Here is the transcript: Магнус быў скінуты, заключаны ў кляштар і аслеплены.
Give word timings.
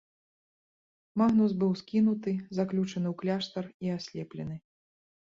Магнус 1.21 1.51
быў 1.63 1.71
скінуты, 1.81 2.33
заключаны 2.59 3.07
ў 3.11 3.13
кляштар 3.21 3.65
і 3.89 3.93
аслеплены. 3.97 4.57